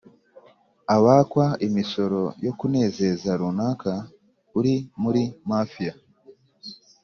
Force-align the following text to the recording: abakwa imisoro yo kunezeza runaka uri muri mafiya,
abakwa 0.95 1.45
imisoro 1.67 2.21
yo 2.45 2.51
kunezeza 2.59 3.31
runaka 3.39 3.93
uri 4.59 4.75
muri 5.01 5.23
mafiya, 5.49 5.93